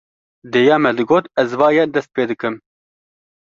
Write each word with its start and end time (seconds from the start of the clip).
Dêya 0.55 0.77
me 0.85 0.91
digot: 1.01 1.25
Ez 1.43 1.51
va 1.63 1.67
ye 1.77 1.83
dest 1.93 2.09
pê 2.15 2.23
dikim 2.31 2.55